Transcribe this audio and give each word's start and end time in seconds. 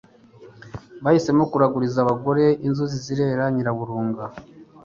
bahisemo 1.03 1.43
kuraguriza 1.51 1.97
abagore, 2.01 2.45
inzuzi 2.67 2.97
zerera 3.05 3.43
Nyiraburunga 3.53 4.23